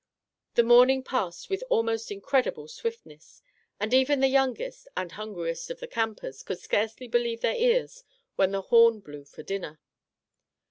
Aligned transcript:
The 0.55 0.63
morning 0.63 1.03
passed 1.03 1.47
with 1.47 1.63
almost 1.69 2.09
incredible 2.09 2.63
Our 2.63 2.65
Little 2.69 2.81
Canadian 3.01 3.19
Cousin 3.21 3.21
59 3.21 3.23
swiftness, 3.27 3.41
and 3.79 3.93
even 3.93 4.19
the 4.19 4.35
youngest 4.35 4.87
(and 4.97 5.11
hungri 5.11 5.51
est) 5.51 5.69
of 5.69 5.79
the 5.79 5.87
campers 5.87 6.41
could 6.41 6.59
scarcely 6.59 7.07
believe 7.07 7.41
their 7.41 7.53
ears 7.55 8.03
when 8.35 8.49
the 8.49 8.61
horn 8.61 9.01
blew 9.01 9.25
for 9.25 9.43
dinner. 9.43 9.79